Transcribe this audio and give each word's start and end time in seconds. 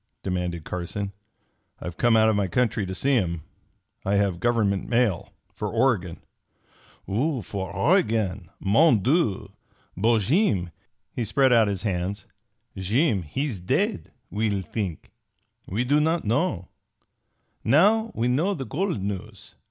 demanded 0.23 0.63
Carson. 0.63 1.11
"I've 1.79 1.95
come 1.95 2.17
out 2.17 2.27
of 2.27 2.35
my 2.35 2.47
country 2.47 2.87
to 2.87 2.95
see 2.95 3.11
him. 3.13 3.43
I 4.03 4.15
have 4.15 4.39
government 4.39 4.89
mail 4.89 5.31
for 5.53 5.67
Oregon." 5.71 6.23
"For 7.05 7.71
Oregon? 7.71 8.49
Mon 8.59 9.03
Dieu! 9.03 9.51
But 9.95 10.21
Jeem" 10.21 10.71
he 11.13 11.23
spread 11.23 11.53
out 11.53 11.67
his 11.67 11.83
hands 11.83 12.25
"Jeem 12.75 13.21
he's 13.25 13.59
dead, 13.59 14.11
we'll 14.31 14.61
think. 14.63 15.11
We 15.67 15.83
do 15.83 15.99
not 15.99 16.25
known. 16.25 16.65
Now 17.63 18.11
we 18.15 18.27
know 18.27 18.55
the 18.55 18.65
gold 18.65 18.99
news. 18.99 19.53